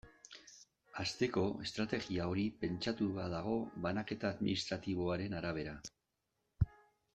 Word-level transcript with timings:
Hasteko, 1.01 1.43
estrategia 1.65 2.25
hori 2.31 2.45
pentsatua 2.63 3.27
dago 3.35 3.59
banaketa 3.85 4.33
administratiboaren 4.33 5.39
arabera. 5.43 5.79